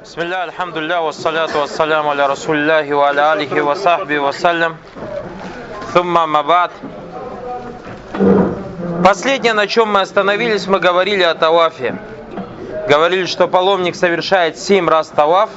[0.00, 4.76] Бисмилля, альхамдулилля, вассаляту вассаляму аля расулляхи ва аля алихи ва сахби вассалям.
[5.92, 6.70] Сумма мабад.
[9.04, 11.96] Последнее, на чем мы остановились, мы говорили о тавафе.
[12.88, 15.50] Говорили, что паломник совершает семь раз таваф.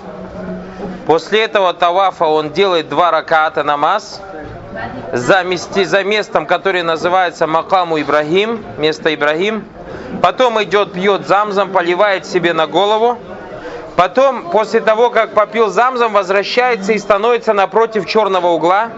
[1.05, 4.21] После этого тавафа он делает два раката намаз
[5.13, 9.65] за, месте, за местом, которое называется Макаму Ибрагим, место Ибрагим.
[10.23, 13.19] Потом идет, пьет замзам, поливает себе на голову.
[13.95, 18.89] Потом, после того, как попил замзам, возвращается и становится напротив черного угла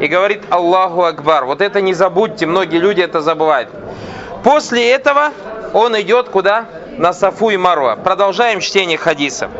[0.00, 1.46] и говорит Аллаху Акбар.
[1.46, 3.70] Вот это не забудьте, многие люди это забывают.
[4.44, 5.32] После этого
[5.72, 6.66] он идет куда?
[6.98, 7.96] На Сафу и Марва.
[7.96, 9.50] Продолжаем чтение хадиса.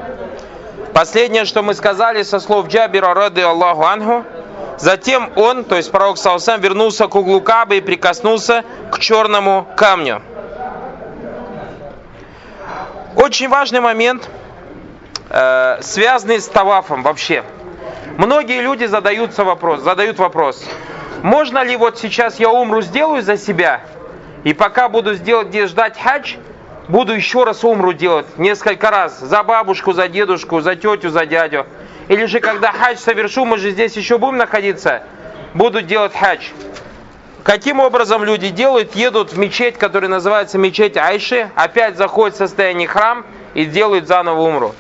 [0.95, 4.25] Последнее, что мы сказали со слов Джабира рады Аллаху Ангу,
[4.79, 10.23] затем он, то есть пророк Саусам, вернулся к углу Кабы и прикоснулся к черному камню.
[13.15, 14.31] Очень важный момент,
[15.29, 17.45] э, с тавафом вообще.
[18.19, 20.65] Многие люди задаются вопрос, задают вопрос,
[21.23, 23.83] можно ли вот сейчас я умру сделаю за себя,
[24.45, 26.37] и пока буду сделать, ждать хадж,
[26.89, 29.19] буду еще раз умру делать несколько раз.
[29.19, 31.67] За бабушку, за дедушку, за тетю, за дядю.
[32.09, 35.03] Или же когда хадж совершу, мы же здесь еще будем находиться,
[35.55, 36.51] буду делать хадж.
[37.43, 38.95] Каким образом люди делают?
[38.95, 43.25] Едут в мечеть, которая называется мечеть Айши, опять заходят в состояние храм
[43.55, 44.75] и делают заново умру.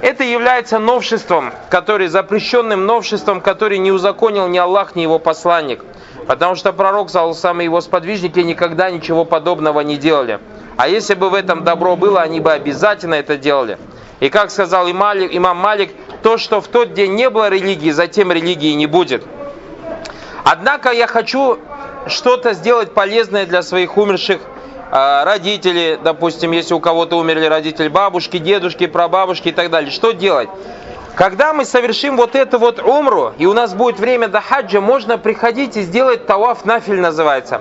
[0.00, 5.84] Это является новшеством, который, запрещенным новшеством, который не узаконил ни Аллах, ни его посланник.
[6.26, 10.38] Потому что пророк, сам и его сподвижники никогда ничего подобного не делали.
[10.76, 13.78] А если бы в этом добро было, они бы обязательно это делали.
[14.20, 15.90] И как сказал имам Малик,
[16.22, 19.24] то, что в тот день не было религии, затем религии не будет.
[20.44, 21.58] Однако я хочу
[22.06, 24.40] что-то сделать полезное для своих умерших
[24.90, 29.90] э, родителей, допустим, если у кого-то умерли родители, бабушки, дедушки, прабабушки и так далее.
[29.90, 30.48] Что делать?
[31.14, 35.18] Когда мы совершим вот это вот умру, и у нас будет время до хаджа, можно
[35.18, 37.60] приходить и сделать таваф нафиль называется.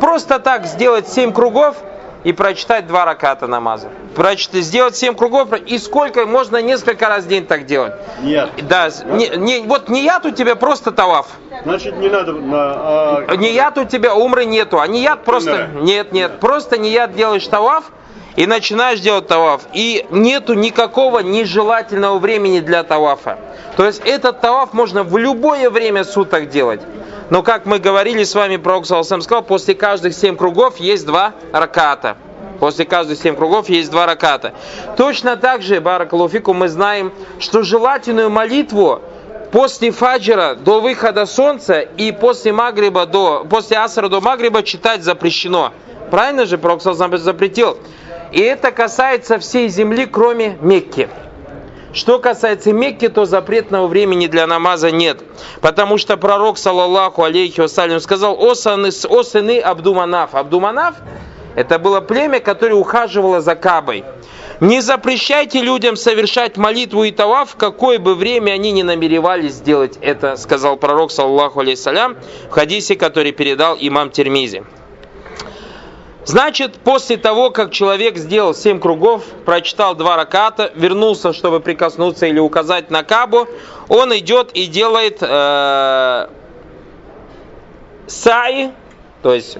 [0.00, 1.76] Просто так сделать семь кругов–
[2.26, 3.88] и прочитать два раката намаза.
[4.16, 7.92] Прочитать, сделать семь кругов, и сколько, можно несколько раз в день так делать.
[8.20, 8.50] Нет.
[8.68, 11.28] Да, не, не, вот не яд у тебя просто таваф.
[11.62, 12.56] Значит, не надо на...
[12.58, 13.36] А...
[13.36, 15.68] Не яд у тебя, умры нету, а не яд просто...
[15.74, 17.92] Нет, нет, нет, просто не яд делаешь таваф,
[18.34, 23.38] и начинаешь делать таваф, и нету никакого нежелательного времени для тавафа.
[23.76, 26.80] То есть этот таваф можно в любое время суток делать.
[27.30, 31.34] Но как мы говорили с вами, Пророк Саласам сказал, после каждых семь кругов есть два
[31.52, 32.16] раката.
[32.60, 34.54] После каждых семь кругов есть два раката.
[34.96, 39.02] Точно так же, Баракалуфику, мы знаем, что желательную молитву
[39.52, 45.72] после фаджира до выхода солнца и после магриба до, после асра до магриба читать запрещено.
[46.10, 47.76] Правильно же Пророк Саласам запретил?
[48.32, 51.08] И это касается всей земли, кроме Мекки.
[51.96, 55.24] Что касается Мекки, то запретного времени для намаза нет.
[55.62, 60.34] Потому что пророк, саллаллаху алейхи вассалям, сказал, о сыны, о сыны Абдуманав.
[60.34, 60.96] Абдуманав
[61.54, 64.04] это было племя, которое ухаживало за Кабой.
[64.60, 69.96] Не запрещайте людям совершать молитву и таваф, в какое бы время они не намеревались сделать
[70.02, 72.18] это, сказал пророк, саллаху алейхиссалям,
[72.50, 74.64] в хадисе, который передал имам Термизи.
[76.26, 82.40] Значит, после того, как человек сделал семь кругов, прочитал два раката, вернулся, чтобы прикоснуться или
[82.40, 83.46] указать на Кабу,
[83.88, 86.26] он идет и делает э,
[88.08, 88.72] саи,
[89.22, 89.56] то есть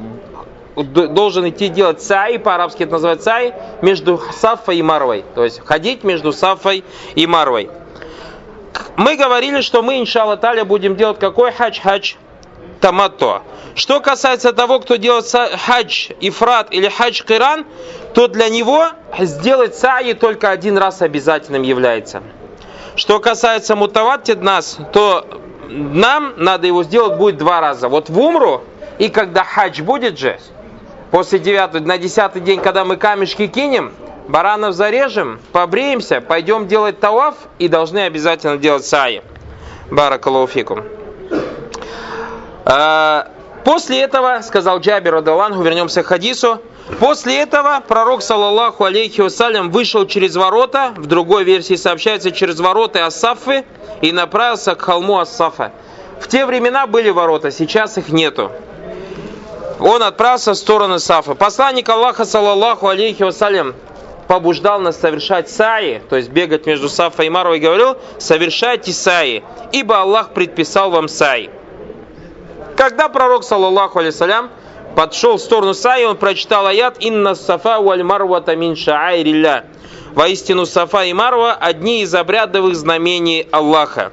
[0.74, 5.24] должен идти делать саи, по-арабски это называется саи, между Сафой и Марвой.
[5.36, 6.82] То есть ходить между Сафой
[7.14, 7.70] и Марвой.
[8.96, 12.14] Мы говорили, что мы, иншалла таля, будем делать какой хадж?
[12.80, 13.42] Тамато.
[13.74, 17.66] Что касается того, кто делает хадж ифрат или хадж киран,
[18.14, 18.88] то для него
[19.18, 22.22] сделать саи только один раз обязательным является.
[22.96, 25.26] Что касается мутаваттид нас, то
[25.68, 27.88] нам надо его сделать будет два раза.
[27.88, 28.62] Вот в умру
[28.98, 30.38] и когда хадж будет же,
[31.10, 33.92] после девятого, на десятый день, когда мы камешки кинем,
[34.28, 39.22] баранов зарежем, побреемся, пойдем делать таваф и должны обязательно делать саи.
[39.90, 40.82] Баракалуфикум.
[42.68, 43.28] А,
[43.64, 46.60] после этого, сказал Джабир Радалангу, вернемся к хадису,
[46.98, 53.06] после этого пророк, саллаллаху алейхи вассалям, вышел через ворота, в другой версии сообщается, через ворота
[53.06, 53.64] Ассафы
[54.00, 55.70] и направился к холму Ассафа.
[56.20, 58.50] В те времена были ворота, сейчас их нету.
[59.78, 61.36] Он отправился в сторону Сафа.
[61.36, 63.76] Посланник Аллаха, саллаллаху алейхи вассалям,
[64.26, 70.00] побуждал нас совершать саи, то есть бегать между Сафа и Марвой, говорил, совершайте саи, ибо
[70.00, 71.48] Аллах предписал вам саи.
[72.76, 74.50] Когда пророк, саллаллаху алейсалям,
[74.94, 79.64] подшел в сторону Саи, он прочитал аят «Инна сафа валь марвата мин шаайрилля».
[80.14, 84.12] Воистину Сафа и Марва– одни из обрядовых знамений Аллаха.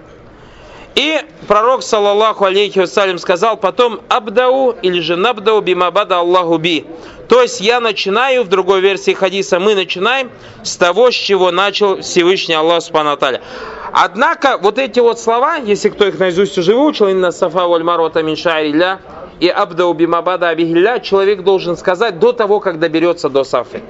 [0.96, 1.18] И
[1.48, 6.86] пророк, саллаллаху алейхи вассалям, сказал потом «Абдау» или же «Набдау бимабада Аллаху би».
[7.30, 10.30] То есть я начинаю, в другой версии хадиса, мы начинаем
[10.62, 13.18] с того, с чего начал Всевышний Аллах Субхану
[13.96, 18.24] Однако вот эти вот слова, если кто их наизусть уже выучил, «Инна сафа валь марвата
[18.24, 19.00] мин ша'ирилля»
[19.40, 23.84] и «Абдау бимабада абихилля» человек должен сказать до того, как доберется до сафы.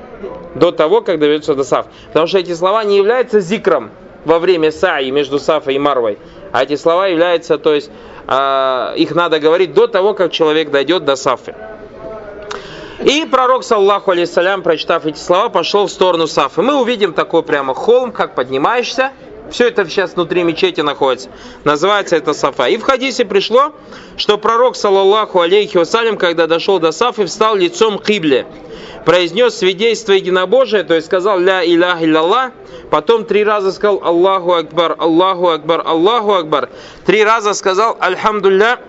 [0.55, 1.89] До того, как доберется до сафы.
[2.07, 3.91] Потому что эти слова не являются зикром
[4.25, 6.19] во время саи между сафой и марвой.
[6.51, 7.89] А эти слова являются, то есть
[8.27, 11.55] э, их надо говорить до того, как человек дойдет до Сафы.
[13.03, 16.61] И пророк, саллаху алейсалям, прочитав эти слова, пошел в сторону Сафы.
[16.61, 19.11] Мы увидим такой прямо холм, как поднимаешься.
[19.53, 21.29] Все это сейчас внутри мечети находится.
[21.63, 22.65] Называется это Сафа.
[22.69, 23.71] И в хадисе пришло,
[24.17, 28.47] что пророк, саллаху алейхи вассалям, когда дошел до Сафы, встал лицом к Ибле.
[29.05, 32.51] Произнес свидетельство единобожия, то есть сказал «Ля илях илlallah»,
[32.89, 36.69] Потом три раза сказал Аллаху Акбар, Аллаху Акбар, Аллаху Акбар.
[37.05, 38.79] Три раза сказал Альхамдулля,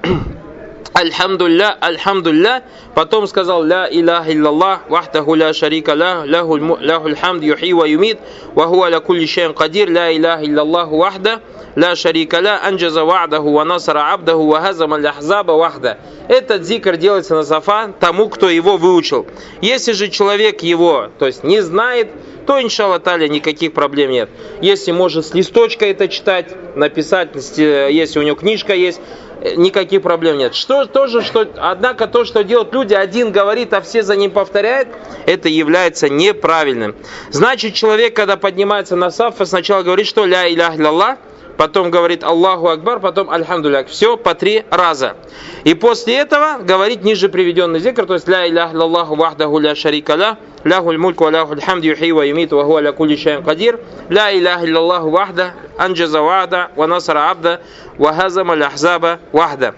[0.95, 2.63] Альхамдулля, Альхамдулля.
[2.95, 8.19] Потом сказал Ля Илляха Иллаллах, Вахтаху ля шарика ля, ляхуль хамд юхи ва юмид,
[8.55, 11.41] ва хуа ля кулли шейн кадир, Ля Илляха Иллаллах вахда,
[11.75, 15.99] ля шарика ля, анджаза ва'даху ва насара абдаху ва хазама ляхзаба вахда.
[16.29, 19.27] Этот зикр делается на сафа тому, кто его выучил.
[19.61, 22.09] Если же человек его, то есть не знает,
[22.47, 24.31] то, иншалла таля, никаких проблем нет.
[24.61, 30.39] Если может с листочка это читать, написать, если у него книжка есть, э, никаких проблем
[30.39, 30.55] нет.
[30.55, 34.89] Что, тоже, что, однако то, что делают люди, один говорит, а все за ним повторяют,
[35.27, 36.97] это является неправильным.
[37.31, 41.19] Значит, человек, когда поднимается на сафа, сначала говорит, что ля илях лаллах,
[41.57, 43.89] потом говорит Аллаху Акбар, потом Альхамдуляк.
[43.89, 45.17] Все по три раза.
[45.65, 50.15] И после этого говорит ниже приведенный зикр, то есть Ля илях Аллаху вахдаху ля шарика
[50.15, 54.37] ля, ляху мульку ляху хамд юхи ва юмит ва хуа ля кули шайм кадир, Ля
[54.37, 57.61] илях Аллаху вахда, анджаза вахда, ва насара абда,
[57.99, 59.75] ва хазама ляхзаба вахда.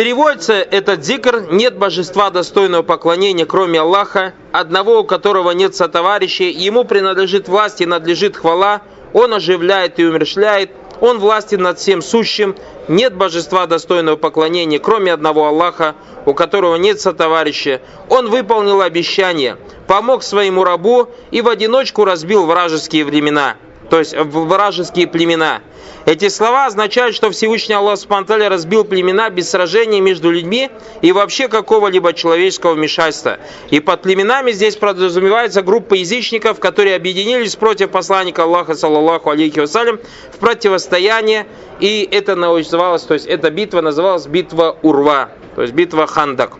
[0.00, 6.84] Переводится этот зикр «Нет божества достойного поклонения, кроме Аллаха, одного, у которого нет сотоварищей, ему
[6.84, 8.80] принадлежит власть и надлежит хвала,
[9.12, 10.70] он оживляет и умершляет,
[11.00, 12.54] Он властен над всем сущим,
[12.86, 15.94] нет божества достойного поклонения, кроме одного Аллаха,
[16.26, 17.80] у которого нет сотоварища.
[18.10, 23.56] Он выполнил обещание, помог своему рабу и в одиночку разбил вражеские времена
[23.90, 25.60] то есть вражеские племена.
[26.06, 30.70] Эти слова означают, что Всевышний Аллах Субтитры разбил племена без сражений между людьми
[31.02, 33.38] и вообще какого-либо человеческого вмешательства.
[33.70, 40.00] И под племенами здесь подразумевается группа язычников, которые объединились против посланника Аллаха, саллаллаху алейхи вассалям,
[40.32, 41.46] в противостояние.
[41.80, 46.52] И это называлось, то есть эта битва называлась битва Урва, то есть битва Хандак.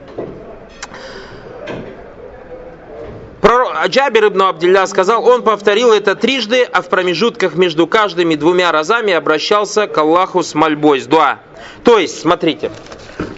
[3.43, 9.13] Джабир ибн Абдилля сказал, он повторил это трижды, а в промежутках между каждыми двумя разами
[9.13, 11.39] обращался к Аллаху с мольбой, с дуа.
[11.83, 12.71] То есть, смотрите,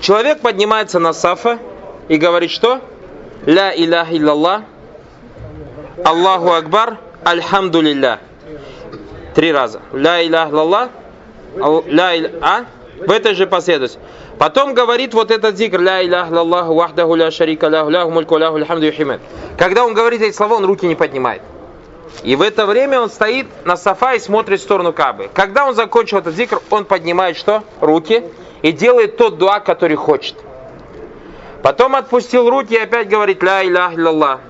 [0.01, 1.59] человек поднимается на сафа
[2.09, 2.81] и говорит, что?
[3.47, 4.63] Ля илях иллаллах,
[6.05, 8.21] Аллаху Акбар, Альхамдулилля.
[9.35, 9.81] Три раза.
[9.93, 10.89] Ля илях иллаллах,
[11.87, 12.65] ля илях, а?
[12.99, 13.99] В этой же последовательности.
[14.43, 18.57] Потом говорит вот этот зикр, ля илях лаллаху вахдаху ля шарика ляху ляху мульку ляху
[18.57, 19.21] лямду юхимед.
[19.57, 21.43] Когда он говорит эти слова, он руки не поднимает.
[22.25, 25.31] И в это время он стоит на сафа и смотрит в сторону Кабы.
[25.33, 27.63] Когда он закончил этот зикр, он поднимает что?
[27.81, 28.25] Руки
[28.63, 30.35] и делает тот дуа, который хочет.
[31.63, 34.41] Потом отпустил руки и опять говорит ля илях лаллах,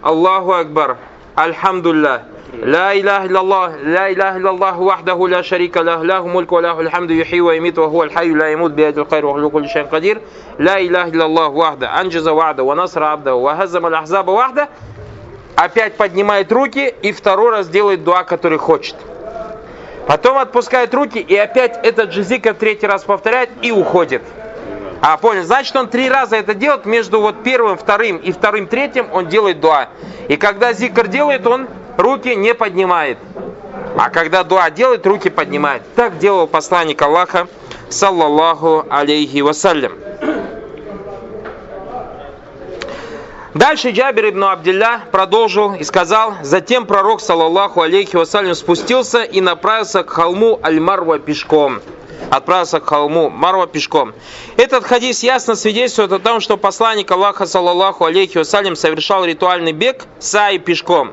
[0.00, 0.96] Аллаху Акбар,
[1.38, 2.22] الحمد لله
[2.62, 6.80] لا إله إلا الله لا إله إلا الله وحده لا شريك له له ملك وله
[6.80, 10.20] الحمد يحيي ويميت وهو الحي لا يموت بيده الخير وهو كل شيء قدير
[10.58, 14.68] لا إله إلا الله وحده أنجز وعده ونصر عبده وهزم الأحزاب وحده
[15.56, 18.96] опять поднимает руки и второй раз делает дуа, который хочет.
[20.06, 24.22] Потом отпускает руки и опять этот же зикр третий раз повторяет и уходит.
[25.04, 25.42] А, понял.
[25.42, 29.58] Значит, он три раза это делает, между вот первым, вторым и вторым, третьим он делает
[29.58, 29.88] дуа.
[30.28, 31.66] И когда зикр делает, он
[31.96, 33.18] руки не поднимает.
[33.98, 35.82] А когда дуа делает, руки поднимает.
[35.96, 37.48] Так делал посланник Аллаха,
[37.88, 39.94] саллаллаху алейхи вассалям.
[43.54, 50.04] Дальше Джабир ибн Абдилля продолжил и сказал, затем пророк, саллаллаху алейхи вассалям, спустился и направился
[50.04, 51.80] к холму Аль-Марва пешком
[52.30, 54.12] отправился к холму Марва пешком.
[54.56, 60.06] Этот хадис ясно свидетельствует о том, что посланник Аллаха, саллаллаху алейхи вассалям, совершал ритуальный бег
[60.18, 61.12] саи пешком.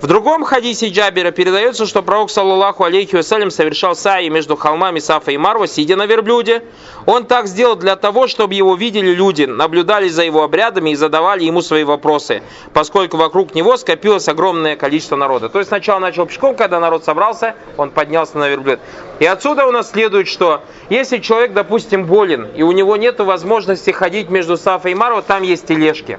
[0.00, 5.30] В другом хадисе Джабира передается, что пророк, саллаллаху алейхи вассалям, совершал саи между холмами Сафа
[5.30, 6.62] и Марва, сидя на верблюде.
[7.04, 11.44] Он так сделал для того, чтобы его видели люди, наблюдали за его обрядами и задавали
[11.44, 12.42] ему свои вопросы,
[12.72, 15.50] поскольку вокруг него скопилось огромное количество народа.
[15.50, 18.80] То есть сначала начал пешком, когда народ собрался, он поднялся на верблюд.
[19.18, 23.90] И отсюда у нас следует, что если человек, допустим, болен, и у него нет возможности
[23.90, 26.18] ходить между Сафа и Марва, там есть тележки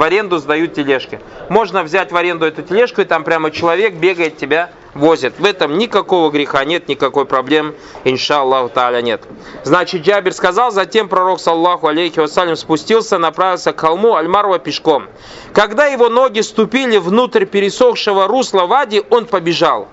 [0.00, 1.20] в аренду сдают тележки.
[1.50, 5.38] Можно взять в аренду эту тележку, и там прямо человек бегает, тебя возит.
[5.38, 9.20] В этом никакого греха нет, никакой проблем, иншаллаху та'аля нет.
[9.62, 15.04] Значит, Джабир сказал, затем пророк, саллаху алейхи вассалям, спустился, направился к холму Альмарва пешком.
[15.52, 19.86] Когда его ноги ступили внутрь пересохшего русла Вади, он побежал.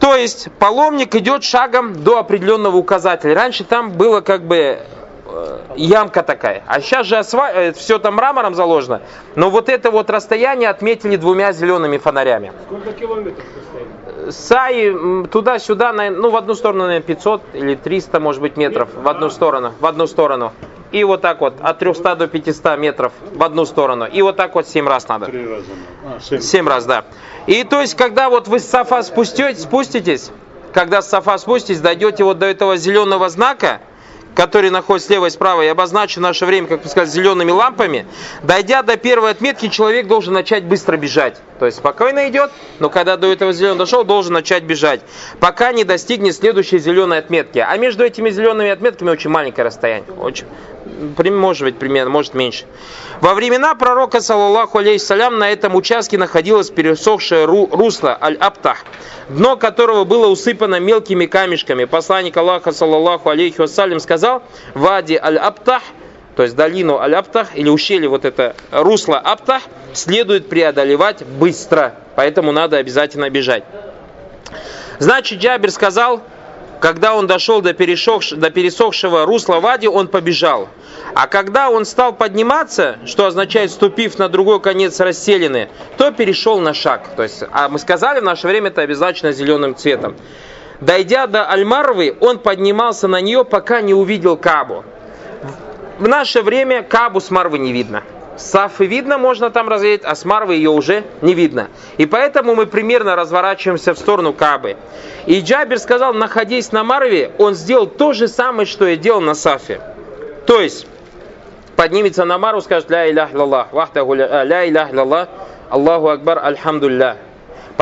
[0.00, 3.34] То есть паломник идет шагом до определенного указателя.
[3.34, 4.82] Раньше там было как бы
[5.76, 6.62] ямка такая.
[6.66, 7.50] А сейчас же асфа...
[7.52, 9.02] Э, все там мрамором заложено.
[9.34, 12.52] Но вот это вот расстояние отметили двумя зелеными фонарями.
[12.66, 14.32] Сколько километров расстояние?
[14.32, 19.30] Саи туда-сюда, ну в одну сторону, наверное, 500 или 300, может быть, метров в одну
[19.30, 19.72] сторону.
[19.80, 20.52] В одну сторону.
[20.92, 24.06] И вот так вот, от 300 до 500 метров в одну сторону.
[24.06, 25.26] И вот так вот 7 раз надо.
[25.26, 25.64] Три раза.
[26.04, 26.40] А, 7.
[26.40, 27.04] 7 раз, да.
[27.46, 30.30] И то есть, когда вот вы с Сафа спустетесь, спуститесь,
[30.72, 33.80] когда с Сафа спуститесь, дойдете вот до этого зеленого знака,
[34.34, 38.06] который находится слева и справа, и обозначен в наше время, как сказать, зелеными лампами,
[38.42, 41.38] дойдя до первой отметки, человек должен начать быстро бежать.
[41.58, 45.00] То есть спокойно идет, но когда до этого зеленого дошел, должен начать бежать,
[45.38, 47.58] пока не достигнет следующей зеленой отметки.
[47.58, 50.12] А между этими зелеными отметками очень маленькое расстояние.
[50.14, 50.46] Очень,
[51.30, 52.64] может быть, примерно, может меньше.
[53.20, 58.84] Во времена пророка, саллаллаху алейхиссалям, на этом участке находилось пересохшее русло Аль-Аптах,
[59.28, 61.84] дно которого было усыпано мелкими камешками.
[61.84, 64.42] Посланник Аллаха, саллаллаху алейхи вассалям, сказал,
[64.74, 65.82] «Вади Аль-Аптах»,
[66.36, 72.78] то есть долину Аль-Аптах, или ущелье, вот это русло Аптах, следует преодолевать быстро, поэтому надо
[72.78, 73.64] обязательно бежать.
[74.98, 76.22] Значит, Джабир сказал,
[76.82, 77.74] когда он дошел до, до
[78.50, 80.68] пересохшего русла Вади, он побежал.
[81.14, 86.74] А когда он стал подниматься, что означает ступив на другой конец расселены, то перешел на
[86.74, 87.14] шаг.
[87.14, 90.16] То есть, а мы сказали, в наше время это обязательно зеленым цветом.
[90.80, 94.84] Дойдя до Альмарвы, он поднимался на нее, пока не увидел Кабу.
[96.00, 98.02] В наше время Кабу с Марвы не видно.
[98.36, 101.68] Сафы видно, можно там разглядеть, а с Марвы ее уже не видно.
[101.98, 104.76] И поэтому мы примерно разворачиваемся в сторону Кабы.
[105.26, 109.34] И Джабир сказал, находясь на Марве, он сделал то же самое, что и делал на
[109.34, 109.80] Сафе.
[110.46, 110.86] То есть,
[111.76, 115.28] поднимется на Марву, скажет, ля илях лаллах, вахтаху ля илях лаллах,
[115.72, 117.16] Аллаху Акбар, альхамдуллах.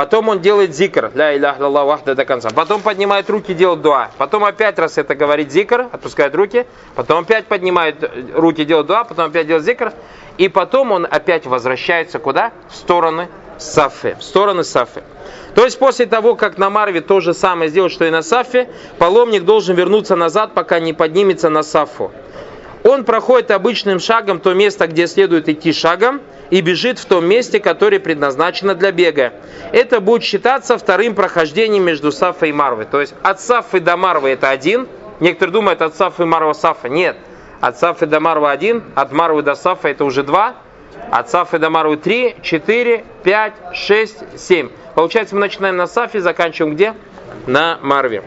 [0.00, 2.48] Потом он делает зикр, ля илях лаллах вахда до конца.
[2.48, 4.10] Потом поднимает руки, делает дуа.
[4.16, 6.64] Потом опять раз это говорит зикр, отпускает руки.
[6.94, 9.04] Потом опять поднимает руки, делает дуа.
[9.04, 9.92] Потом опять делает зикр.
[10.38, 12.50] И потом он опять возвращается куда?
[12.70, 13.28] В стороны
[13.58, 14.16] Сафы.
[14.18, 15.02] В стороны Сафы.
[15.54, 18.70] То есть после того, как на Марве то же самое сделать, что и на Сафе,
[18.96, 22.10] паломник должен вернуться назад, пока не поднимется на Сафу.
[22.84, 27.60] Он проходит обычным шагом то место, где следует идти шагом, и бежит в том месте,
[27.60, 29.32] которое предназначено для бега.
[29.72, 32.84] Это будет считаться вторым прохождением между Сафой и Марвой.
[32.84, 34.88] То есть от Сафы до Марвы это один.
[35.20, 36.88] Некоторые думают от Сафы и Марва Сафа.
[36.88, 37.16] Нет.
[37.60, 40.54] От Сафы до Марвы один, от Марвы до Сафа это уже два,
[41.10, 44.70] от Сафы до Марвы три, четыре, пять, шесть, семь.
[44.94, 46.94] Получается, мы начинаем на Сафе, заканчиваем где?
[47.46, 48.22] На Марве.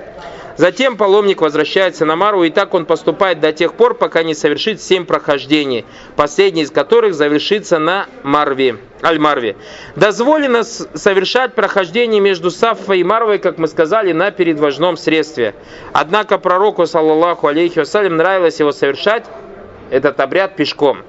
[0.56, 4.82] Затем паломник возвращается на Марву, и так он поступает до тех пор, пока не совершит
[4.82, 9.56] семь прохождений, последний из которых завершится на Марве, Аль-Марве.
[9.96, 15.56] Дозволено совершать прохождение между Саффой и Марвой, как мы сказали, на передвожном средстве.
[15.92, 19.26] Однако пророку, саллаллаху алейхи вассалям, нравилось его совершать
[19.90, 21.00] этот обряд пешком.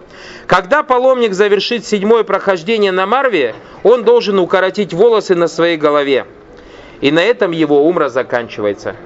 [0.47, 6.27] Когда паломник завершит седьмое прохождение на Марве, он должен укоротить волосы на своей голове.
[7.01, 8.97] И на этом его умра заканчивается.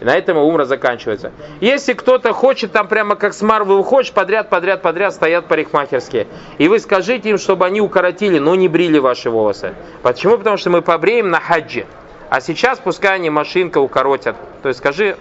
[0.00, 1.32] И на этом умра заканчивается.
[1.60, 6.26] Если кто-то хочет, там прямо как с Марвы уходишь, подряд, подряд, подряд стоят парикмахерские.
[6.58, 9.74] И вы скажите им, чтобы они укоротили, но не брили ваши волосы.
[10.02, 10.36] Почему?
[10.38, 11.86] Потому что мы побреем на хаджи.
[12.30, 14.34] А сейчас пускай они машинка укоротят.
[14.62, 15.16] То есть скажи,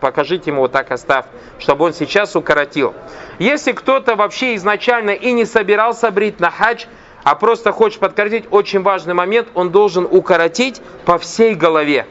[0.00, 1.26] покажите ему вот так оставь,
[1.60, 2.94] чтобы он сейчас укоротил.
[3.38, 6.86] Если кто-то вообще изначально и не собирался брить на хадж,
[7.22, 12.06] а просто хочет подкоротить, очень важный момент, он должен укоротить по всей голове.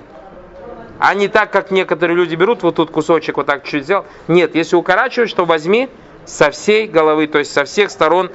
[1.00, 4.06] А не так, как некоторые люди берут, вот тут кусочек вот так чуть взял.
[4.28, 5.90] Нет, если укорачиваешь, то возьми
[6.26, 8.32] со всей головы, то есть со всех сторон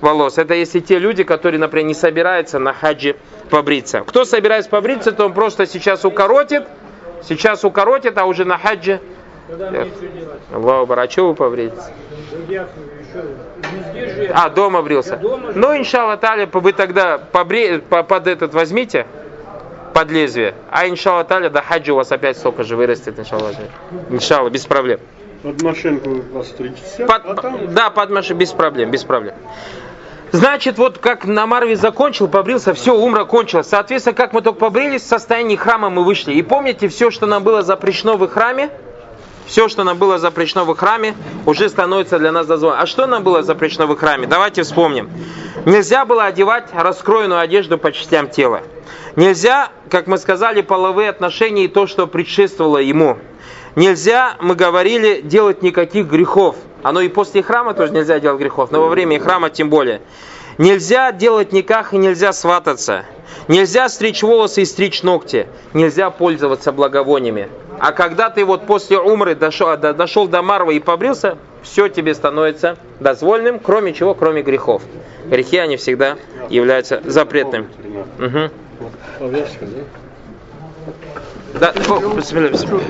[0.00, 0.38] волос.
[0.38, 3.16] Это если те люди, которые, например, не собираются на хаджи
[3.50, 4.00] побриться.
[4.06, 6.64] Кто собирается побриться, то он просто сейчас укоротит,
[7.22, 9.00] сейчас укоротит, а уже на хаджи...
[10.52, 11.72] Аллаху а что вы же.
[14.34, 15.16] А, дома брился.
[15.16, 15.52] дома.
[15.54, 17.80] Ну, иншалла таля, вы тогда побре...
[17.80, 19.06] по- под этот возьмите,
[19.92, 20.54] под лезвие.
[20.70, 23.52] А иншалла таля, до хаджа у вас опять столько же вырастет, иншалла.
[24.10, 25.00] Иншалла, без проблем.
[25.42, 29.34] Под машинку постричься, Под- а там Да, под машину, без проблем, без проблем.
[30.30, 33.66] Значит, вот как на Марве закончил, побрился, все, умра кончилось.
[33.68, 36.32] Соответственно, как мы только побрились, в состоянии храма мы вышли.
[36.32, 38.70] И помните, все, что нам было запрещено в храме,
[39.46, 42.80] все, что нам было запрещено в храме, уже становится для нас дозволено.
[42.80, 44.26] А что нам было запрещено в храме?
[44.26, 45.10] Давайте вспомним.
[45.66, 48.62] Нельзя было одевать раскроенную одежду по частям тела.
[49.16, 53.18] Нельзя, как мы сказали, половые отношения и то, что предшествовало ему.
[53.76, 56.56] Нельзя, мы говорили, делать никаких грехов.
[56.82, 60.00] Оно и после храма тоже нельзя делать грехов, но во время храма тем более.
[60.58, 63.04] Нельзя делать никак и нельзя свататься.
[63.48, 65.46] Нельзя стричь волосы и стричь ногти.
[65.72, 67.48] Нельзя пользоваться благовониями.
[67.78, 72.14] А когда ты вот после умры дошел, до- дошел до Марвы и побрился, все тебе
[72.14, 74.82] становится дозвольным, кроме чего, кроме грехов.
[75.24, 76.16] Грехи, они всегда
[76.50, 77.68] являются запретными.
[78.18, 78.50] Мгм.
[79.18, 79.82] Повязка, да?
[81.60, 81.72] Да,
[82.16, 82.82] бисмилля, бисмилля.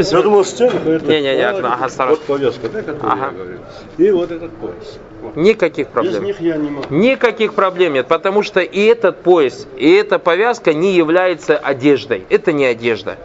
[0.00, 1.06] Я думал, стенка это.
[1.06, 2.16] Не-не-не, платье, ага, осторожно.
[2.16, 3.24] Вот повязка, да, которую Ага.
[3.26, 3.58] я говорил.
[3.98, 4.98] И вот этот пояс.
[5.22, 5.36] Вот.
[5.36, 6.24] Никаких Без проблем.
[6.24, 6.86] них я не могу.
[6.94, 12.24] Никаких проблем нет, потому что и этот пояс, и эта повязка не является одеждой.
[12.30, 13.16] Это не одежда.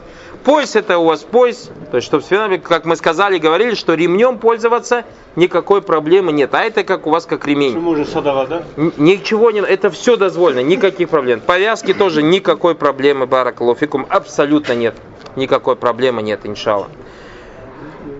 [0.45, 4.37] Пояс это у вас пояс, то есть, чтобы свинами, как мы сказали, говорили, что ремнем
[4.37, 5.03] пользоваться
[5.35, 6.53] никакой проблемы нет.
[6.53, 7.73] А это как у вас как ремень.
[7.73, 8.63] Почему же садова, да?
[8.77, 11.39] Ничего не, это все дозволено, никаких проблем.
[11.39, 14.93] Повязки тоже никакой проблемы, баракалуфикум, абсолютно нет.
[15.35, 16.89] Никакой проблемы нет, иншалла.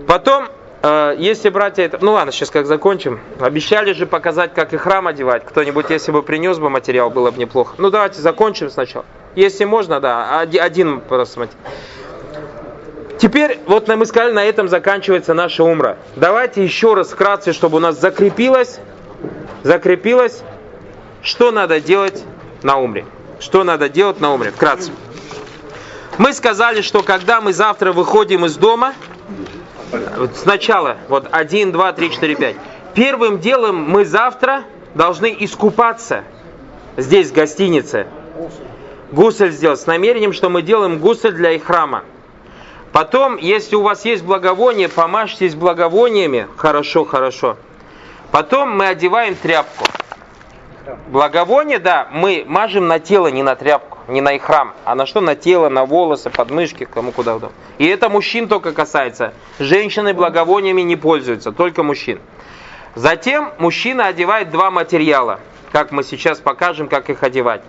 [0.08, 0.48] Потом,
[0.82, 2.00] э, если братья это...
[2.02, 3.20] Ну ладно, сейчас как закончим.
[3.40, 5.46] Обещали же показать, как и храм одевать.
[5.46, 7.76] Кто-нибудь, если бы принес бы материал, было бы неплохо.
[7.78, 9.06] Ну давайте закончим сначала.
[9.36, 11.62] Если можно, да, оди- один просто материал.
[13.18, 15.98] Теперь, вот мы сказали, на этом заканчивается наша умра.
[16.16, 18.80] Давайте еще раз вкратце, чтобы у нас закрепилось,
[19.64, 20.44] закрепилось,
[21.22, 22.24] что надо делать
[22.62, 23.06] на умре.
[23.40, 24.92] Что надо делать на умре, вкратце.
[26.18, 28.94] Мы сказали, что когда мы завтра выходим из дома,
[30.18, 32.56] вот сначала, вот 1, 2, 3, 4, 5.
[32.94, 36.24] Первым делом мы завтра должны искупаться
[36.98, 38.08] здесь, в гостинице.
[39.12, 42.04] Гусель сделать с намерением, что мы делаем гусель для их храма.
[42.96, 46.48] Потом, если у вас есть благовоние, помажьтесь благовониями.
[46.56, 47.58] Хорошо, хорошо.
[48.32, 49.84] Потом мы одеваем тряпку.
[51.10, 55.06] Благовоние, да, мы мажем на тело, не на тряпку, не на их храм, а на
[55.06, 55.20] что?
[55.20, 57.58] На тело, на волосы, подмышки, кому куда удобно.
[57.80, 59.34] И это мужчин только касается.
[59.60, 62.22] Женщины благовониями не пользуются, только мужчин.
[62.96, 65.42] Затем мужчина одевает два материала,
[65.74, 67.62] как мы сейчас покажем, как их одевать.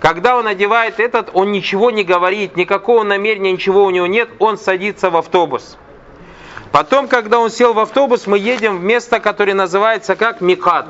[0.00, 4.56] Когда он одевает этот, он ничего не говорит, никакого намерения, ничего у него нет, он
[4.56, 5.76] садится в автобус.
[6.72, 10.86] Потом, когда он сел в автобус, мы едем в место, которое называется как Микат.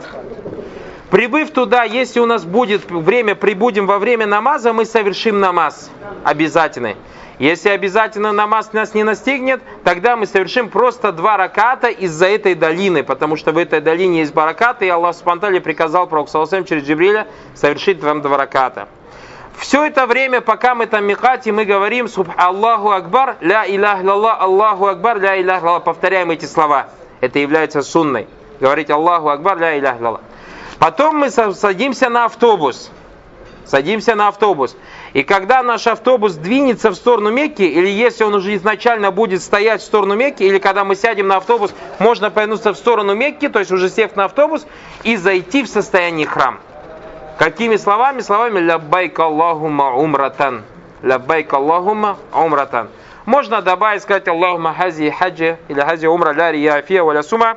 [1.10, 5.90] Прибыв туда, если у нас будет время, прибудем во время намаза, мы совершим намаз.
[6.22, 6.96] Обязательный.
[7.40, 13.02] Если обязательно намаз нас не настигнет, тогда мы совершим просто два раката из-за этой долины,
[13.02, 17.26] потому что в этой долине есть баракаты, и Аллах Субтитры приказал Пророку Саласам через Джибриля
[17.54, 18.88] совершить вам два раката.
[19.60, 24.86] Все это время, пока мы там микате, мы говорим Аллаху Акбар, ля илях лаллах, Аллаху
[24.86, 25.84] Акбар, ля илях лаллах.
[25.84, 26.86] Повторяем эти слова.
[27.20, 28.26] Это является сунной.
[28.58, 30.22] Говорить Аллаху Акбар, ля илях лаллах.
[30.78, 32.90] Потом мы са- садимся на автобус.
[33.66, 34.74] Садимся на автобус.
[35.12, 39.82] И когда наш автобус двинется в сторону Мекки, или если он уже изначально будет стоять
[39.82, 43.58] в сторону Мекки, или когда мы сядем на автобус, можно повернуться в сторону Мекки, то
[43.58, 44.66] есть уже сев на автобус,
[45.02, 46.58] и зайти в состояние храм.
[47.40, 48.20] Какими словами?
[48.20, 50.62] Словами «Ляббайк Аллахума умратан».
[51.00, 52.90] «Ляббайк Аллахума умратан».
[53.24, 57.56] Можно добавить, сказать «Аллахума хази хаджи» или «Хази умра ля рияфия валя сума».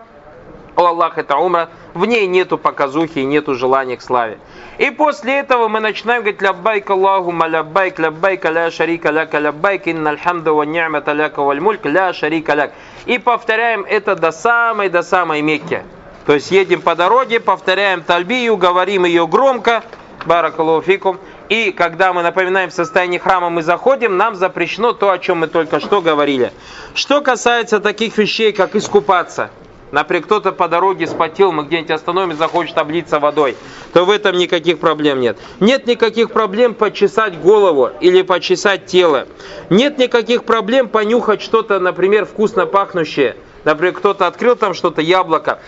[0.77, 1.67] О Аллах, это умра.
[1.93, 4.37] В ней нету показухи и нету желания к славе.
[4.77, 10.11] И после этого мы начинаем говорить «Ляббайк Аллахума ляббайк, ляббайк ля шарика ляка, ляббайк, инна
[10.11, 12.71] альхамда ва ни'мата ляка валь мульк, ля шарика ляк».
[13.05, 15.83] И повторяем это до самой, до самой Мекки.
[16.25, 19.83] То есть едем по дороге, повторяем тальбию, говорим ее громко,
[20.25, 21.19] баракалуфикум.
[21.49, 25.47] И когда мы напоминаем в состоянии храма, мы заходим, нам запрещено то, о чем мы
[25.47, 26.53] только что говорили.
[26.93, 29.49] Что касается таких вещей, как искупаться,
[29.93, 33.55] Например, кто-то по дороге спотел, мы где-нибудь остановимся, захочет облиться водой,
[33.93, 35.37] то в этом никаких проблем нет.
[35.59, 39.27] Нет никаких проблем почесать голову или почесать тело.
[39.69, 43.35] Нет никаких проблем понюхать что-то, например, вкусно пахнущее.
[43.65, 45.59] Например, кто-то открыл там что-то, яблоко.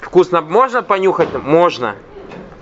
[0.00, 0.40] Вкусно.
[0.40, 1.28] Можно понюхать?
[1.34, 1.96] Можно.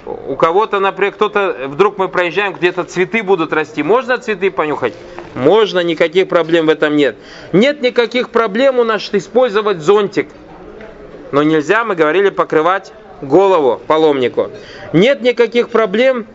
[0.05, 3.83] У кого-то, например, кто-то, вдруг мы проезжаем, где-то цветы будут расти.
[3.83, 4.95] Можно цветы понюхать?
[5.35, 7.17] Можно, никаких проблем в этом нет.
[7.53, 10.29] Нет никаких проблем у нас использовать зонтик.
[11.33, 14.51] но нельзя, мы говорили, покрывать голову паломнику.
[14.93, 16.27] Нет никаких проблем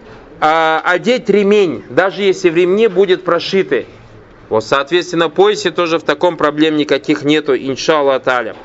[0.42, 3.88] а, одеть ремень, даже если в ремне будет прошитый.
[4.50, 8.56] Вот, соответственно, поясе тоже в таком проблем никаких нету, иншаллах таля.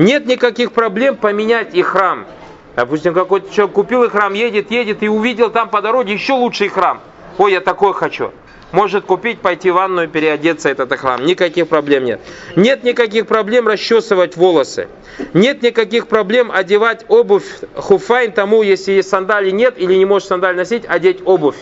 [0.00, 2.26] Нет никаких проблем поменять и храм.
[2.74, 6.68] Допустим, какой-то человек купил и храм, едет, едет и увидел там по дороге еще лучший
[6.68, 7.02] храм.
[7.36, 8.32] Ой, я такой хочу.
[8.72, 11.22] Может купить, пойти в ванную, переодеться этот храм.
[11.26, 12.22] Никаких проблем нет.
[12.56, 14.88] Нет никаких проблем расчесывать волосы.
[15.34, 20.56] Нет никаких проблем одевать обувь хуфайн тому, если есть сандали нет или не можешь сандали
[20.56, 21.58] носить, одеть обувь.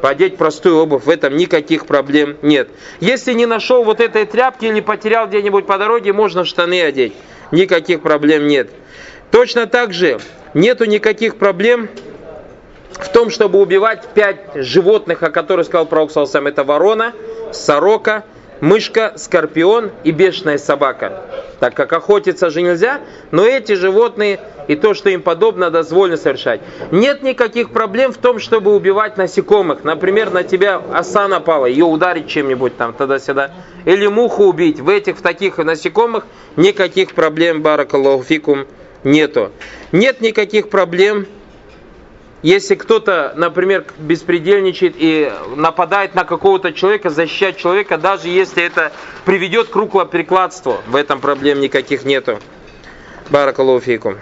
[0.00, 2.70] Подеть простую обувь, в этом никаких проблем нет.
[3.00, 7.12] Если не нашел вот этой тряпки или потерял где-нибудь по дороге, можно штаны одеть.
[7.50, 8.70] Никаких проблем нет.
[9.30, 10.20] Точно так же
[10.54, 11.88] нету никаких проблем
[12.90, 16.46] в том, чтобы убивать пять животных, о которых сказал пророк Салсам.
[16.46, 17.12] Это ворона,
[17.52, 18.24] сорока,
[18.60, 21.22] мышка, скорпион и бешеная собака.
[21.60, 26.60] Так как охотиться же нельзя, но эти животные и то, что им подобно, дозволено совершать.
[26.90, 29.84] Нет никаких проблем в том, чтобы убивать насекомых.
[29.84, 33.52] Например, на тебя оса напала, ее ударить чем-нибудь там, туда-сюда.
[33.84, 34.80] Или муху убить.
[34.80, 38.66] В этих, в таких насекомых никаких проблем, баракаллаху фикум,
[39.04, 39.52] нету.
[39.92, 41.26] Нет никаких проблем
[42.42, 48.92] если кто-то, например, беспредельничает и нападает на какого-то человека, защищать человека, даже если это
[49.24, 52.38] приведет к рукоприкладству, в этом проблем никаких нету.
[53.30, 54.18] Баракалуфикум.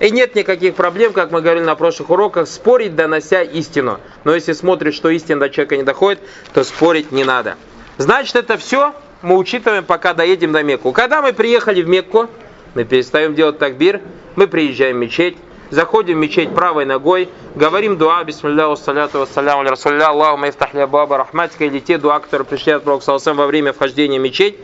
[0.00, 4.00] И нет никаких проблем, как мы говорили на прошлых уроках, спорить, донося истину.
[4.24, 6.18] Но если смотришь, что истина до человека не доходит,
[6.52, 7.56] то спорить не надо.
[7.98, 10.92] Значит, это все мы учитываем, пока доедем до Мекку.
[10.92, 12.28] Когда мы приехали в Мекку,
[12.74, 14.00] мы перестаем делать такбир,
[14.34, 15.36] мы приезжаем в мечеть,
[15.72, 21.64] заходим в мечеть правой ногой, говорим дуа, бисмилля, вассаляту, вассаляму, расулля, Аллаху ифтахля баба рахматика,
[21.64, 24.56] или те дуа, которые пришли от Пророка во время вхождения в мечеть.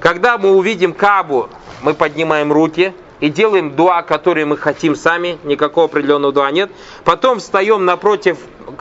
[0.00, 1.48] Когда мы увидим Кабу,
[1.82, 6.70] мы поднимаем руки, и делаем дуа, который мы хотим сами, никакого определенного дуа нет.
[7.04, 8.38] Потом встаем напротив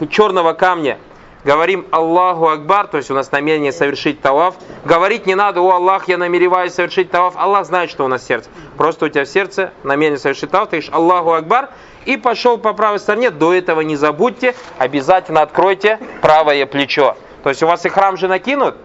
[0.10, 0.98] черного камня,
[1.46, 4.56] говорим Аллаху Акбар, то есть у нас намерение совершить таваф.
[4.84, 7.36] Говорить не надо, о Аллах, я намереваюсь совершить таваф.
[7.38, 8.50] Аллах знает, что у нас сердце.
[8.76, 11.70] Просто у тебя в сердце намерение совершить таваф, ты говоришь Аллаху Акбар,
[12.06, 13.30] и пошел по правой стороне.
[13.30, 17.16] До этого не забудьте, обязательно откройте правое плечо.
[17.44, 18.76] То есть у вас и храм же накинут,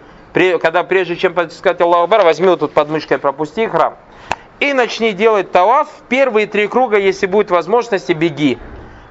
[0.60, 3.96] когда прежде чем сказать Аллаху Акбар, возьми вот тут подмышкой, пропусти храм.
[4.58, 5.88] И начни делать таваф.
[6.10, 8.58] Первые три круга, если будет возможность, беги.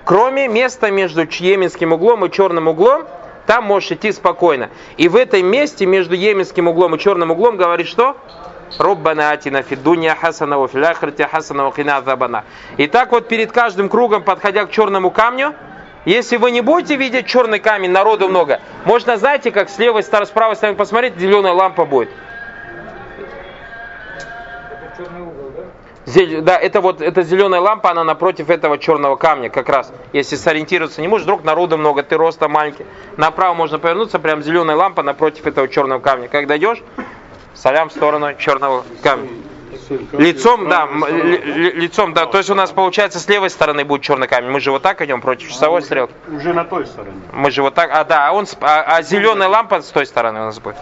[0.06, 3.06] Кроме места между Йеменским углом и черным углом,
[3.50, 4.70] там можешь идти спокойно.
[4.98, 8.16] И в этом месте между Йеменским углом и черным углом говорит что?
[8.78, 11.72] Роббана атина фидунья хасана филяхрати хасана
[12.06, 12.44] забана.
[12.78, 15.56] И так вот перед каждым кругом, подходя к черному камню,
[16.06, 20.08] если вы не будете видеть черный камень, народу много, можно, знаете, как с левой с
[20.08, 22.10] правой стороны посмотреть, зеленая лампа будет.
[26.41, 29.91] Да, это вот эта зеленая лампа, она напротив этого черного камня как раз.
[30.13, 32.86] Если сориентироваться не можешь, вдруг народу много, ты роста маленький.
[33.17, 36.28] Направо можно повернуться, прям зеленая лампа напротив этого черного камня.
[36.28, 36.82] Когда идешь,
[37.54, 39.30] салям в сторону черного камня.
[40.13, 42.26] Лицом, да, лицом, да.
[42.26, 44.50] То есть у нас получается с левой стороны будет черный камень.
[44.50, 46.13] Мы же вот так идем против часовой стрелки.
[46.28, 47.22] Уже на той стороне.
[47.34, 50.41] Мы же вот так, а да, а он, а, а зеленая лампа с той стороны
[50.41, 50.76] у нас будет.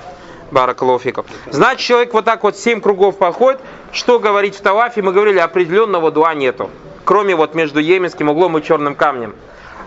[0.52, 1.26] Баракалуфиков.
[1.50, 3.60] Значит, человек вот так вот семь кругов походит.
[3.92, 5.02] Что говорить в Тавафе?
[5.02, 6.70] Мы говорили, определенного дуа нету.
[7.04, 9.36] Кроме вот между Еменским углом и черным камнем.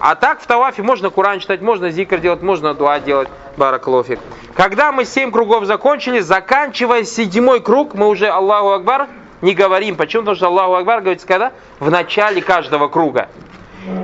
[0.00, 3.28] А так в Тавафе можно Куран читать, можно зикр делать, можно дуа делать.
[3.56, 4.18] Баракалуфик.
[4.54, 9.08] Когда мы семь кругов закончили, заканчивая седьмой круг, мы уже Аллаху Акбар
[9.42, 9.96] не говорим.
[9.96, 10.22] Почему?
[10.22, 11.52] Потому что Аллаху Акбар говорится когда?
[11.78, 13.28] В начале каждого круга.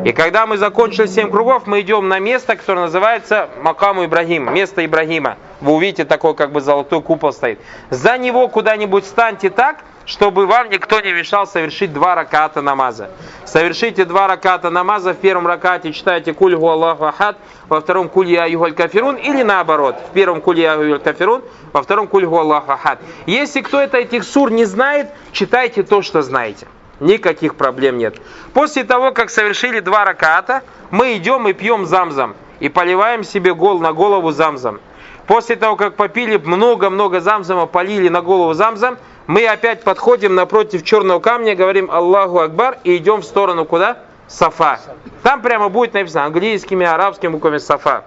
[0.04, 4.84] И когда мы закончили семь кругов, мы идем на место, которое называется Макаму Ибрагима, место
[4.84, 5.36] Ибрагима.
[5.60, 7.60] Вы увидите, такой как бы золотой купол стоит.
[7.90, 13.10] За него куда-нибудь станьте так, чтобы вам никто не мешал совершить два раката намаза.
[13.44, 15.12] Совершите два раката намаза.
[15.12, 17.36] В первом ракате читайте Кульгу Аллаху Ахад,
[17.68, 19.96] во втором Куль Я Югаль Кафирун или наоборот.
[20.10, 23.00] В первом Куль Я Югаль Кафирун, во втором Кульгу Аллаху Ахад.
[23.26, 26.66] Если кто-то этих сур не знает, читайте то, что знаете.
[27.00, 28.16] Никаких проблем нет.
[28.54, 32.34] После того, как совершили два раката, мы идем и пьем замзам.
[32.58, 34.80] И поливаем себе гол на голову замзам.
[35.26, 41.18] После того, как попили много-много замзама, полили на голову замзам, мы опять подходим напротив черного
[41.18, 43.98] камня, говорим Аллаху Акбар и идем в сторону куда?
[44.28, 44.80] Сафа.
[45.22, 48.04] Там прямо будет написано английскими, арабскими буквами Сафа.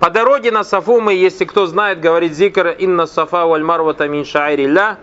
[0.00, 4.24] По дороге на Сафу мы, если кто знает, говорит зикр «Инна Сафа валь марвата мин
[4.24, 4.98] шаирилля»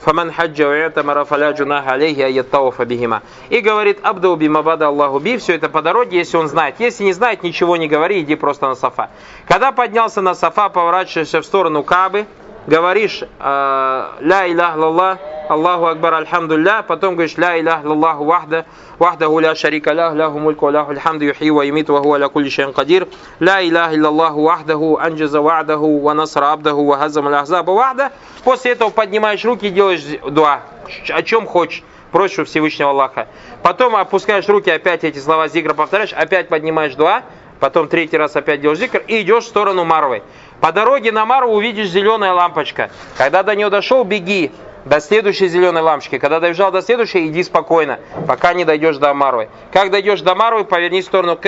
[0.00, 3.22] Фаман хаджа у'тамара фаля джунаха алейхи аяттауфа бихима.
[3.48, 6.76] И говорит, абду бимабада Аллаху би, все это по дороге, если он знает.
[6.78, 9.10] Если не знает, ничего не говори, иди просто на Сафа.
[9.46, 12.26] Когда поднялся на Сафа, поворачиваешься в сторону Кабы,
[12.66, 18.66] говоришь, ля илях лаллах, Аллаху Акбар, Альхамдулля, потом говоришь Ля илях Аллаху вахда,
[18.98, 23.08] вахдаху ля шарика лях, ляху мульку, ляху альхамду юхи ва юмиту, ва кулли шейн кадир.
[23.40, 28.12] Ля илях Аллаху вахдаху, анджаза ва'даху, ва насра абдаху, ва хазам ляхзаба вахда.
[28.44, 30.60] После этого поднимаешь руки и делаешь дуа.
[31.08, 31.82] О чем хочешь
[32.12, 33.28] просишь у Всевышнего Аллаха.
[33.62, 37.22] Потом опускаешь руки, опять эти слова зикра повторяешь, опять поднимаешь дуа,
[37.60, 40.22] потом третий раз опять делаешь зикр и идешь в сторону Марвы.
[40.60, 42.90] По дороге на Марву увидишь зеленая лампочка.
[43.16, 44.52] Когда до нее дошел, беги
[44.84, 46.18] до следующей зеленой лампочки.
[46.18, 49.48] Когда добежал до следующей, иди спокойно, пока не дойдешь до Марвы.
[49.72, 51.38] Как дойдешь до Марвы, поверни в сторону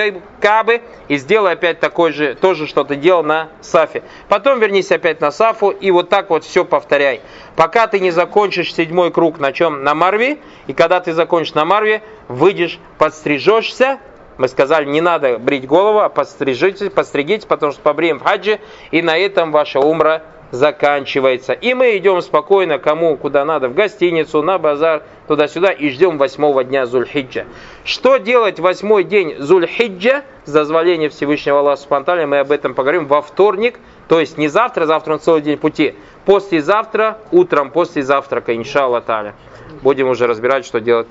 [0.41, 4.03] Кабы и сделай опять такой же, тоже, что ты делал на Сафе.
[4.29, 7.21] Потом вернись опять на Сафу и вот так вот все повторяй.
[7.57, 9.85] Пока ты не закончишь седьмой круг на чем?
[9.85, 10.39] На Марве.
[10.67, 13.99] И когда ты закончишь на Марве, выйдешь, подстрижешься,
[14.41, 18.59] мы сказали, не надо брить голову, а подстрижите, подстригите, потому что побреем в хаджи,
[18.91, 21.53] и на этом ваша умра заканчивается.
[21.53, 26.65] И мы идем спокойно, кому куда надо, в гостиницу, на базар, туда-сюда, и ждем восьмого
[26.65, 27.45] дня Зульхиджа.
[27.85, 33.23] Что делать восьмой день Зульхиджа, с дозволения Всевышнего Аллаха Субтитры, мы об этом поговорим во
[33.23, 39.05] вторник, то есть не завтра, завтра он целый день пути, послезавтра, утром после завтрака, иншаллах
[39.05, 39.35] таля.
[39.83, 41.07] Будем уже разбирать, что делать.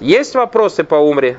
[0.00, 1.36] Есть вопросы по умре?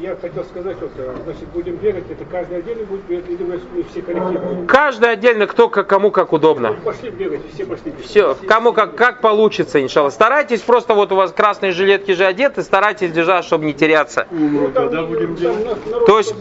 [0.00, 3.60] Я хотел сказать, вот, э, значит, будем бегать, это каждый отдельно будет бегать, или вы
[3.90, 4.66] все коллективно?
[4.66, 6.70] Каждый отдельно, кто как, кому как удобно.
[6.70, 8.06] Ну, пошли бегать, все пошли бегать.
[8.06, 10.08] Все, кому как, как получится, иншалла.
[10.10, 14.26] Старайтесь просто, вот у вас красные жилетки же одеты, старайтесь держать, чтобы не теряться.
[14.30, 15.76] Умру, тогда будем делать.
[16.06, 16.34] То есть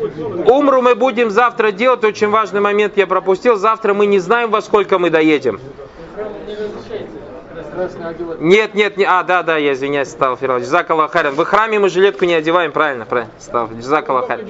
[0.45, 3.57] умру мы будем завтра делать, очень важный момент я пропустил.
[3.57, 5.59] Завтра мы не знаем, во сколько мы доедем.
[8.39, 10.65] Нет, нет, не, а, да, да, я извиняюсь, стал Фирович.
[10.65, 11.33] Закала Харин.
[11.33, 14.47] В храме мы жилетку не одеваем, правильно, правильно, стал Закала Харин.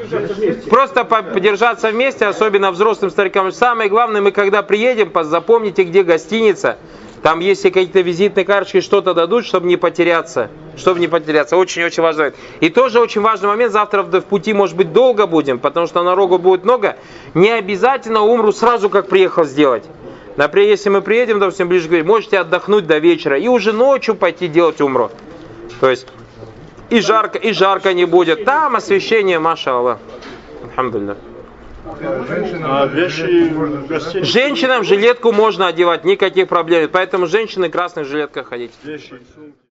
[0.70, 3.52] Просто подержаться вместе, особенно взрослым старикам.
[3.52, 6.78] Самое главное, мы когда приедем, запомните, где гостиница.
[7.22, 10.50] Там если какие-то визитные карточки что-то дадут, чтобы не потеряться.
[10.76, 11.56] Чтобы не потеряться.
[11.56, 12.34] Очень-очень важно.
[12.62, 13.72] И тоже очень важный момент.
[13.72, 16.96] Завтра в пути, может быть, долго будем, потому что дорогу будет много.
[17.36, 19.84] Не обязательно умру сразу, как приехал сделать.
[20.41, 24.47] Например, если мы приедем, допустим, ближе к можете отдохнуть до вечера и уже ночью пойти
[24.47, 25.12] делать умру.
[25.80, 26.08] То есть
[26.89, 28.43] и жарко, и жарко не будет.
[28.43, 29.99] Там освещение, маша Аллах.
[30.63, 31.15] Алхамдулилlah.
[32.63, 32.89] А?
[34.23, 36.89] Женщинам жилетку можно одевать, никаких проблем.
[36.91, 38.71] Поэтому женщины в красных жилетках ходить.